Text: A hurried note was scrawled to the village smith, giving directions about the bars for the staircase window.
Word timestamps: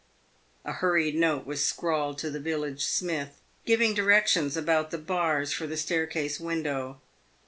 A 0.65 0.71
hurried 0.71 1.13
note 1.13 1.45
was 1.45 1.63
scrawled 1.63 2.17
to 2.17 2.31
the 2.31 2.39
village 2.39 2.83
smith, 2.83 3.39
giving 3.67 3.93
directions 3.93 4.57
about 4.57 4.89
the 4.89 4.97
bars 4.97 5.53
for 5.53 5.67
the 5.67 5.77
staircase 5.77 6.39
window. 6.39 6.99